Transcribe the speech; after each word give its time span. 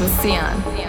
With 0.00 0.22
Sion. 0.22 0.83